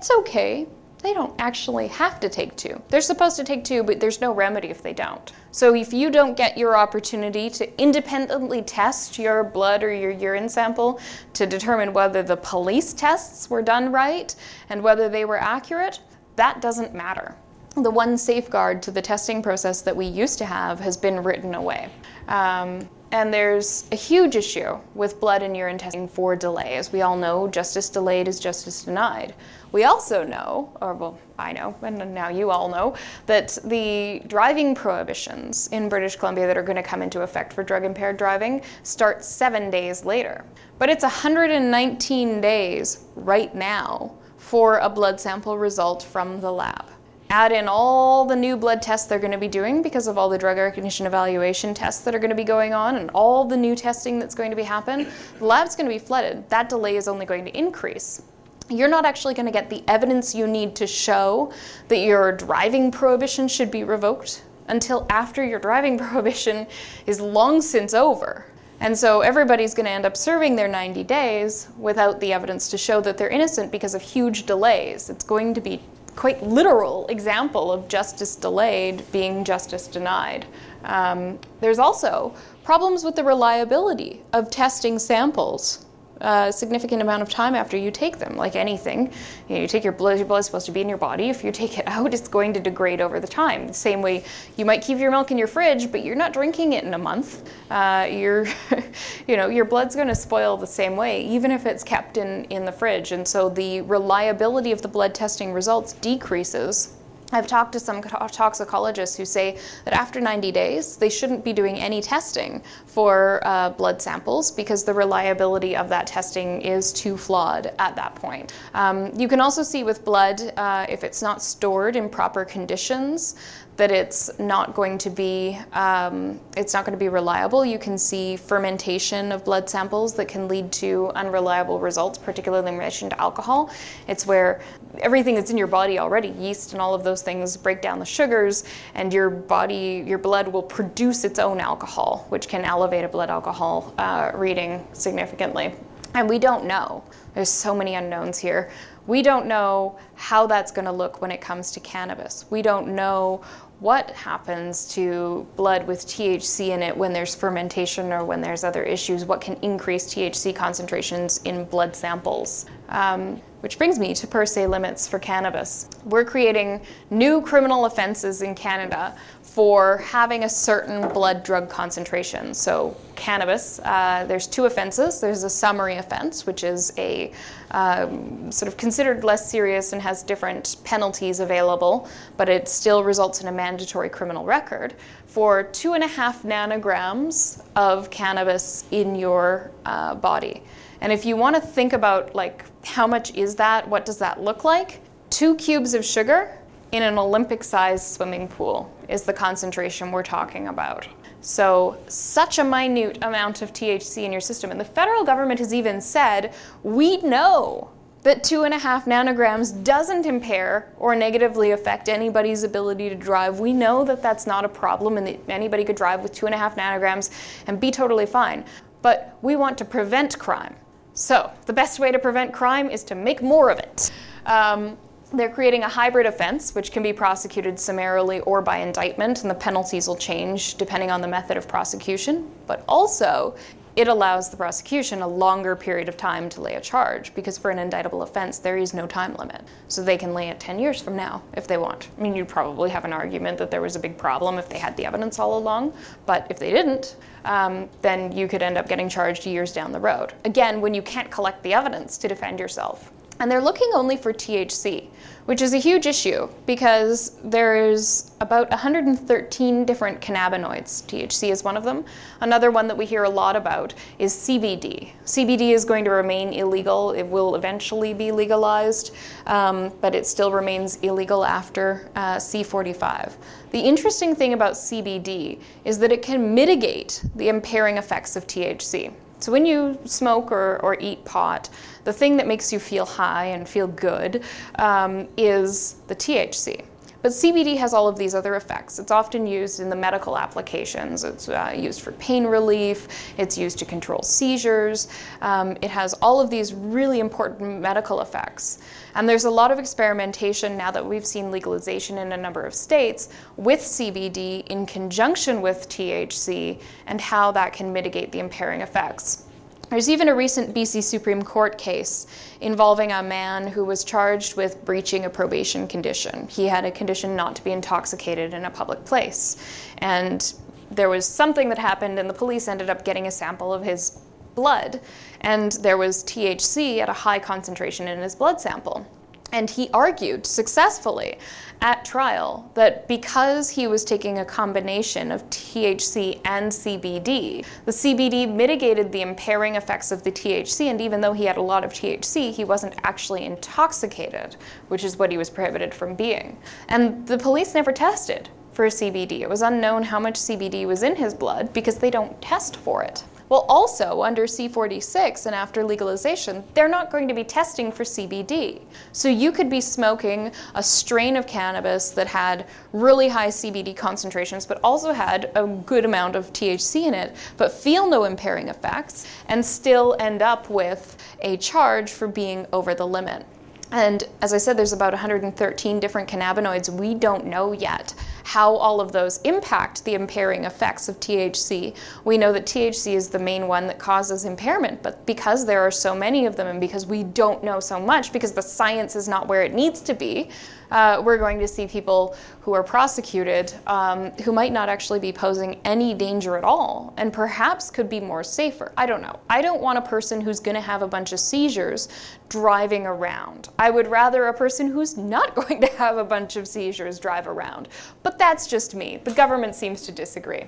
[0.00, 0.66] it's okay.
[1.02, 2.80] They don't actually have to take two.
[2.88, 5.30] They're supposed to take two, but there's no remedy if they don't.
[5.50, 10.48] So if you don't get your opportunity to independently test your blood or your urine
[10.48, 11.00] sample
[11.34, 14.34] to determine whether the police tests were done right
[14.70, 16.00] and whether they were accurate,
[16.36, 17.36] that doesn't matter.
[17.74, 21.54] The one safeguard to the testing process that we used to have has been written
[21.54, 21.90] away.
[22.26, 26.76] Um, and there's a huge issue with blood and urine testing for delay.
[26.76, 29.34] As we all know, justice delayed is justice denied.
[29.72, 34.74] We also know, or well, I know, and now you all know, that the driving
[34.74, 38.62] prohibitions in British Columbia that are going to come into effect for drug impaired driving
[38.82, 40.44] start seven days later.
[40.78, 46.86] But it's 119 days right now for a blood sample result from the lab.
[47.30, 50.28] add in all the new blood tests they're going to be doing because of all
[50.28, 53.56] the drug recognition evaluation tests that are going to be going on and all the
[53.56, 55.06] new testing that's going to be happen,
[55.38, 56.48] the lab's going to be flooded.
[56.50, 58.22] That delay is only going to increase.
[58.70, 61.52] You're not actually going to get the evidence you need to show
[61.88, 66.68] that your driving prohibition should be revoked until after your driving prohibition
[67.06, 68.46] is long since over.
[68.78, 72.78] And so everybody's going to end up serving their 90 days without the evidence to
[72.78, 75.10] show that they're innocent because of huge delays.
[75.10, 75.82] It's going to be
[76.16, 80.46] quite literal example of justice delayed being justice denied.
[80.84, 85.86] Um, there's also problems with the reliability of testing samples
[86.20, 89.12] a significant amount of time after you take them, like anything.
[89.48, 91.30] You, know, you take your blood, your blood is supposed to be in your body.
[91.30, 93.66] If you take it out, it's going to degrade over the time.
[93.66, 94.24] The same way
[94.56, 96.98] you might keep your milk in your fridge, but you're not drinking it in a
[96.98, 97.50] month.
[97.70, 102.16] Uh, you know, your blood's going to spoil the same way, even if it's kept
[102.16, 103.12] in, in the fridge.
[103.12, 106.96] And so the reliability of the blood testing results decreases
[107.32, 111.78] I've talked to some toxicologists who say that after 90 days, they shouldn't be doing
[111.78, 117.72] any testing for uh, blood samples because the reliability of that testing is too flawed
[117.78, 118.52] at that point.
[118.74, 123.36] Um, you can also see with blood, uh, if it's not stored in proper conditions,
[123.80, 127.64] that it's not going to be um, it's not going to be reliable.
[127.64, 132.76] You can see fermentation of blood samples that can lead to unreliable results, particularly in
[132.76, 133.70] relation to alcohol.
[134.06, 134.60] It's where
[134.98, 138.04] everything that's in your body already, yeast and all of those things, break down the
[138.04, 138.64] sugars,
[138.94, 143.30] and your body, your blood will produce its own alcohol, which can elevate a blood
[143.30, 145.74] alcohol uh, reading significantly.
[146.12, 147.02] And we don't know.
[147.32, 148.70] There's so many unknowns here.
[149.06, 152.44] We don't know how that's going to look when it comes to cannabis.
[152.50, 153.42] We don't know
[153.80, 158.82] what happens to blood with THC in it when there's fermentation or when there's other
[158.82, 162.66] issues, what can increase THC concentrations in blood samples.
[162.90, 165.86] Um, which brings me to per se limits for cannabis.
[166.04, 172.54] We're creating new criminal offenses in Canada for having a certain blood drug concentration.
[172.54, 175.20] So, cannabis, uh, there's two offenses.
[175.20, 177.32] There's a summary offense, which is a
[177.72, 183.40] um, sort of considered less serious and has different penalties available, but it still results
[183.40, 184.94] in a mandatory criminal record
[185.26, 190.62] for two and a half nanograms of cannabis in your uh, body.
[191.00, 194.42] And if you want to think about like how much is that, what does that
[194.42, 195.00] look like?
[195.30, 196.58] Two cubes of sugar
[196.92, 201.06] in an Olympic sized swimming pool is the concentration we're talking about.
[201.40, 204.70] So, such a minute amount of THC in your system.
[204.70, 207.90] And the federal government has even said, we know
[208.22, 213.60] that two and a half nanograms doesn't impair or negatively affect anybody's ability to drive.
[213.60, 216.54] We know that that's not a problem and that anybody could drive with two and
[216.54, 217.30] a half nanograms
[217.66, 218.64] and be totally fine.
[219.00, 220.76] But we want to prevent crime.
[221.14, 224.10] So, the best way to prevent crime is to make more of it.
[224.44, 224.98] Um,
[225.32, 229.54] they're creating a hybrid offense, which can be prosecuted summarily or by indictment, and the
[229.54, 232.50] penalties will change depending on the method of prosecution.
[232.66, 233.54] But also,
[233.96, 237.70] it allows the prosecution a longer period of time to lay a charge because for
[237.70, 239.62] an indictable offense, there is no time limit.
[239.88, 242.08] So they can lay it 10 years from now if they want.
[242.16, 244.78] I mean, you'd probably have an argument that there was a big problem if they
[244.78, 245.92] had the evidence all along,
[246.24, 250.00] but if they didn't, um, then you could end up getting charged years down the
[250.00, 250.34] road.
[250.44, 253.12] Again, when you can't collect the evidence to defend yourself.
[253.40, 255.06] And they're looking only for THC,
[255.46, 261.02] which is a huge issue because there's about 113 different cannabinoids.
[261.06, 262.04] THC is one of them.
[262.42, 265.12] Another one that we hear a lot about is CBD.
[265.24, 267.12] CBD is going to remain illegal.
[267.12, 269.14] It will eventually be legalized,
[269.46, 273.32] um, but it still remains illegal after uh, C45.
[273.70, 279.14] The interesting thing about CBD is that it can mitigate the impairing effects of THC.
[279.40, 281.70] So when you smoke or, or eat pot,
[282.04, 284.42] the thing that makes you feel high and feel good
[284.76, 286.84] um, is the THC.
[287.22, 288.98] But CBD has all of these other effects.
[288.98, 291.22] It's often used in the medical applications.
[291.22, 295.08] It's uh, used for pain relief, it's used to control seizures.
[295.42, 298.78] Um, it has all of these really important medical effects.
[299.14, 302.74] And there's a lot of experimentation now that we've seen legalization in a number of
[302.74, 309.44] states with CBD in conjunction with THC and how that can mitigate the impairing effects.
[309.90, 312.28] There's even a recent BC Supreme Court case
[312.60, 316.46] involving a man who was charged with breaching a probation condition.
[316.46, 319.56] He had a condition not to be intoxicated in a public place.
[319.98, 320.54] And
[320.92, 324.20] there was something that happened, and the police ended up getting a sample of his
[324.54, 325.00] blood,
[325.40, 329.04] and there was THC at a high concentration in his blood sample.
[329.52, 331.36] And he argued successfully
[331.80, 338.52] at trial that because he was taking a combination of THC and CBD, the CBD
[338.52, 341.92] mitigated the impairing effects of the THC, and even though he had a lot of
[341.92, 344.56] THC, he wasn't actually intoxicated,
[344.88, 346.58] which is what he was prohibited from being.
[346.88, 349.40] And the police never tested for CBD.
[349.40, 353.02] It was unknown how much CBD was in his blood because they don't test for
[353.02, 353.24] it.
[353.50, 358.80] Well, also under C46 and after legalization, they're not going to be testing for CBD.
[359.10, 364.64] So you could be smoking a strain of cannabis that had really high CBD concentrations,
[364.66, 369.26] but also had a good amount of THC in it, but feel no impairing effects,
[369.48, 373.44] and still end up with a charge for being over the limit.
[373.92, 376.90] And as I said, there's about 113 different cannabinoids.
[376.90, 378.14] We don't know yet
[378.44, 381.96] how all of those impact the impairing effects of THC.
[382.24, 385.90] We know that THC is the main one that causes impairment, but because there are
[385.90, 389.28] so many of them and because we don't know so much, because the science is
[389.28, 390.50] not where it needs to be,
[390.90, 395.32] uh, we're going to see people who are prosecuted um, who might not actually be
[395.32, 398.92] posing any danger at all and perhaps could be more safer.
[398.96, 399.38] I don't know.
[399.48, 402.08] I don't want a person who's going to have a bunch of seizures
[402.48, 403.68] driving around.
[403.78, 407.46] I would rather a person who's not going to have a bunch of seizures drive
[407.46, 407.88] around.
[408.22, 409.20] But that's just me.
[409.24, 410.64] The government seems to disagree.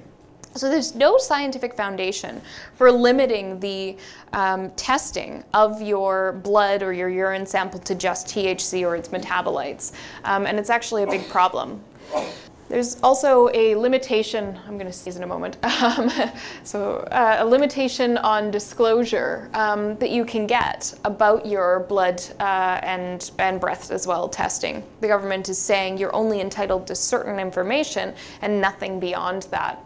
[0.54, 2.40] So there's no scientific foundation
[2.74, 3.96] for limiting the
[4.32, 9.92] um, testing of your blood or your urine sample to just THC or its metabolites,
[10.24, 11.82] um, and it's actually a big problem.
[12.68, 16.10] There's also a limitation, I'm going to sneeze in a moment, um,
[16.64, 22.80] so uh, a limitation on disclosure um, that you can get about your blood uh,
[22.82, 24.82] and, and breath as well testing.
[25.02, 29.84] The government is saying you're only entitled to certain information and nothing beyond that.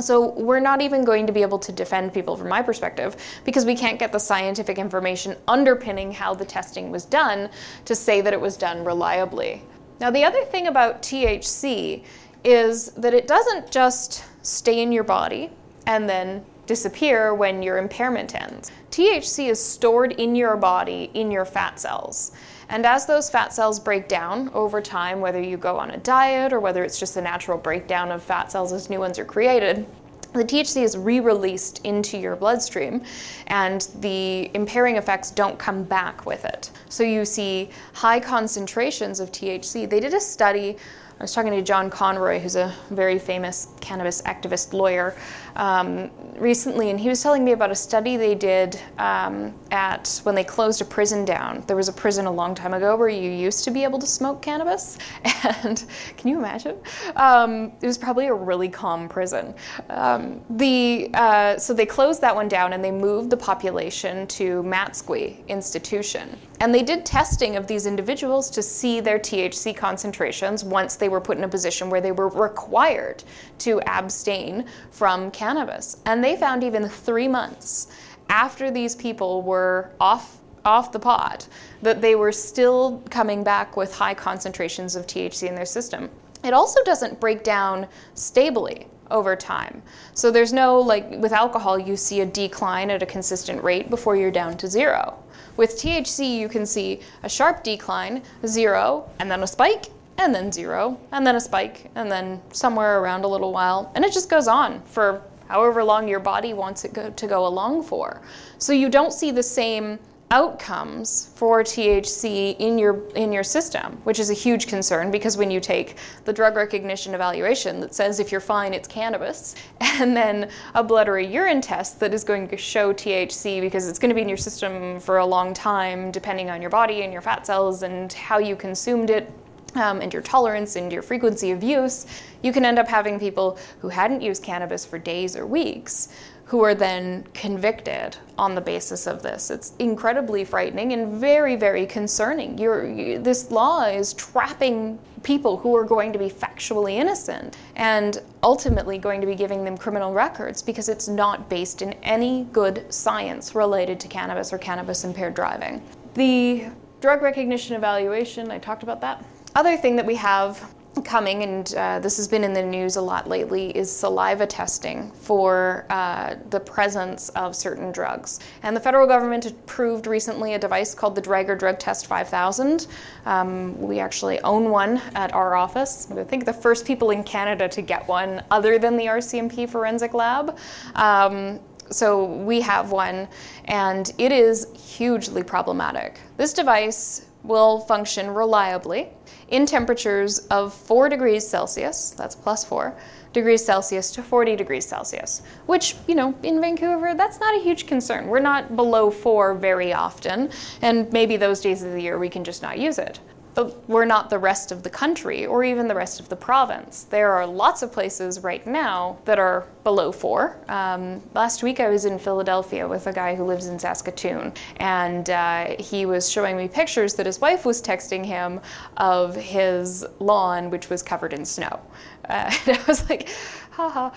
[0.00, 3.64] So we're not even going to be able to defend people from my perspective because
[3.64, 7.50] we can't get the scientific information underpinning how the testing was done
[7.84, 9.62] to say that it was done reliably.
[10.00, 12.04] Now, the other thing about THC
[12.44, 15.50] is that it doesn't just stay in your body
[15.86, 18.70] and then disappear when your impairment ends.
[18.90, 22.32] THC is stored in your body in your fat cells.
[22.68, 26.52] And as those fat cells break down over time, whether you go on a diet
[26.52, 29.86] or whether it's just a natural breakdown of fat cells as new ones are created,
[30.34, 33.02] the THC is re released into your bloodstream
[33.46, 36.70] and the impairing effects don't come back with it.
[36.90, 39.88] So you see high concentrations of THC.
[39.88, 40.76] They did a study
[41.18, 45.16] I was talking to John Conroy, who's a very famous cannabis activist lawyer,
[45.58, 50.34] um, recently, and he was telling me about a study they did um, at when
[50.34, 51.64] they closed a prison down.
[51.66, 54.06] There was a prison a long time ago where you used to be able to
[54.06, 54.98] smoke cannabis,
[55.64, 55.84] and
[56.16, 56.78] can you imagine?
[57.16, 59.52] Um, it was probably a really calm prison.
[59.90, 64.62] Um, the uh, so they closed that one down and they moved the population to
[64.62, 70.94] Matsqui Institution, and they did testing of these individuals to see their THC concentrations once
[70.94, 73.24] they were put in a position where they were required
[73.58, 75.96] to abstain from cannabis.
[76.04, 77.88] And they found even three months
[78.28, 81.48] after these people were off off the pot
[81.80, 86.10] that they were still coming back with high concentrations of THC in their system.
[86.44, 89.82] It also doesn't break down stably over time.
[90.12, 94.14] So there's no like with alcohol you see a decline at a consistent rate before
[94.16, 95.16] you're down to zero.
[95.56, 99.86] With THC, you can see a sharp decline, zero, and then a spike,
[100.18, 103.90] and then zero, and then a spike, and then somewhere around a little while.
[103.94, 107.46] And it just goes on for however long your body wants it go- to go
[107.46, 108.20] along for.
[108.58, 109.98] So you don't see the same
[110.30, 115.50] outcomes for THC in your in your system, which is a huge concern because when
[115.50, 115.96] you take
[116.26, 121.08] the drug recognition evaluation that says if you're fine it's cannabis and then a blood
[121.08, 124.20] or a urine test that is going to show THC because it's going to be
[124.20, 127.82] in your system for a long time depending on your body and your fat cells
[127.82, 129.32] and how you consumed it
[129.74, 132.06] um, and your tolerance and your frequency of use,
[132.42, 136.08] you can end up having people who hadn't used cannabis for days or weeks
[136.48, 139.50] who are then convicted on the basis of this.
[139.50, 142.56] It's incredibly frightening and very, very concerning.
[142.56, 148.96] You, this law is trapping people who are going to be factually innocent and ultimately
[148.96, 153.54] going to be giving them criminal records because it's not based in any good science
[153.54, 155.82] related to cannabis or cannabis impaired driving.
[156.14, 156.68] The
[157.02, 159.22] drug recognition evaluation, I talked about that.
[159.54, 163.00] Other thing that we have coming, and uh, this has been in the news a
[163.00, 168.40] lot lately, is saliva testing for uh, the presence of certain drugs.
[168.62, 172.86] And the federal government approved recently a device called the Draeger Drug Test 5000.
[173.26, 176.10] Um, we actually own one at our office.
[176.10, 180.14] I think the first people in Canada to get one, other than the RCMP Forensic
[180.14, 180.58] Lab.
[180.94, 183.28] Um, so we have one,
[183.64, 186.20] and it is hugely problematic.
[186.36, 189.08] This device will function reliably
[189.48, 192.96] in temperatures of 4 degrees Celsius, that's plus 4,
[193.32, 197.86] degrees Celsius to 40 degrees Celsius, which, you know, in Vancouver, that's not a huge
[197.86, 198.28] concern.
[198.28, 200.50] We're not below 4 very often,
[200.82, 203.20] and maybe those days of the year we can just not use it
[203.58, 207.02] but we're not the rest of the country or even the rest of the province.
[207.10, 210.56] There are lots of places right now that are below four.
[210.68, 215.28] Um, last week I was in Philadelphia with a guy who lives in Saskatoon, and
[215.28, 218.60] uh, he was showing me pictures that his wife was texting him
[218.96, 221.80] of his lawn, which was covered in snow.
[222.28, 223.28] Uh, and I was like,
[223.72, 224.10] haha,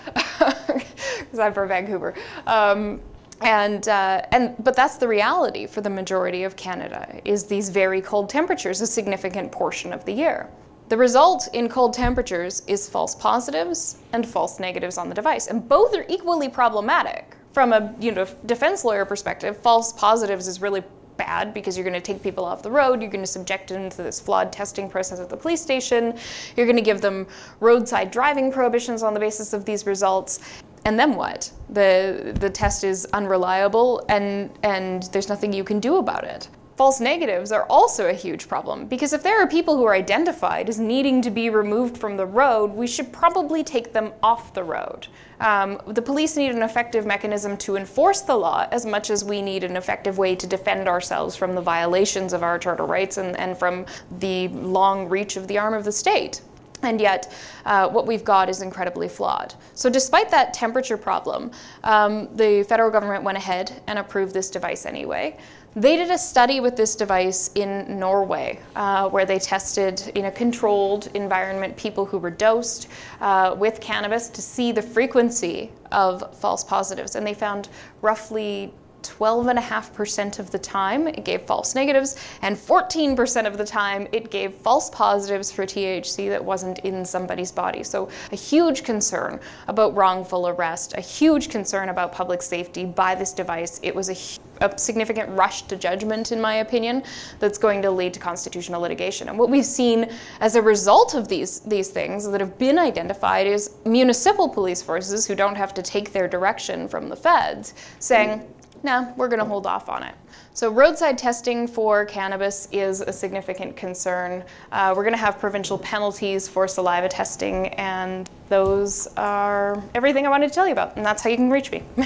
[1.18, 2.14] because I'm from Vancouver.
[2.46, 3.00] Um,
[3.42, 8.00] and uh, and but that's the reality for the majority of Canada is these very
[8.00, 10.48] cold temperatures a significant portion of the year.
[10.88, 15.68] The result in cold temperatures is false positives and false negatives on the device, and
[15.68, 17.36] both are equally problematic.
[17.52, 20.82] From a you know defense lawyer perspective, false positives is really
[21.16, 23.90] bad because you're going to take people off the road, you're going to subject them
[23.90, 26.16] to this flawed testing process at the police station,
[26.56, 27.26] you're going to give them
[27.60, 31.50] roadside driving prohibitions on the basis of these results and then what?
[31.68, 36.48] The the test is unreliable and and there's nothing you can do about it.
[36.76, 40.70] False negatives are also a huge problem because if there are people who are identified
[40.70, 44.64] as needing to be removed from the road, we should probably take them off the
[44.64, 45.06] road.
[45.40, 49.42] Um, the police need an effective mechanism to enforce the law as much as we
[49.42, 53.38] need an effective way to defend ourselves from the violations of our charter rights and,
[53.38, 53.84] and from
[54.18, 56.40] the long reach of the arm of the state
[56.82, 57.32] and yet
[57.64, 59.54] uh, what we've got is incredibly flawed.
[59.74, 61.50] So, despite that temperature problem,
[61.84, 65.38] um, the federal government went ahead and approved this device anyway.
[65.74, 70.30] They did a study with this device in Norway, uh, where they tested in a
[70.30, 72.88] controlled environment people who were dosed
[73.22, 77.70] uh, with cannabis to see the frequency of false positives, and they found
[78.02, 84.30] roughly 12.5% of the time it gave false negatives, and 14% of the time it
[84.30, 87.82] gave false positives for THC that wasn't in somebody's body.
[87.82, 93.32] So, a huge concern about wrongful arrest, a huge concern about public safety by this
[93.32, 93.80] device.
[93.82, 97.02] It was a, a significant rush to judgment, in my opinion,
[97.38, 99.28] that's going to lead to constitutional litigation.
[99.28, 103.46] And what we've seen as a result of these, these things that have been identified
[103.46, 108.51] is municipal police forces who don't have to take their direction from the feds saying,
[108.82, 110.14] no, we're going to hold off on it.
[110.54, 114.44] So, roadside testing for cannabis is a significant concern.
[114.70, 120.28] Uh, we're going to have provincial penalties for saliva testing, and those are everything I
[120.28, 121.82] wanted to tell you about, and that's how you can reach me.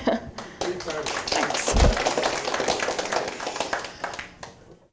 [0.60, 2.05] Thanks.